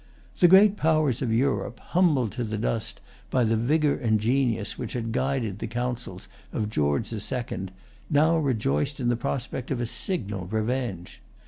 [0.39, 4.93] The great powers of Europe, humbled to the dust by the vigor and genius which
[4.93, 7.71] had guided the councils of George the Second,
[8.09, 11.21] now rejoiced in the prospect of a signal revenge.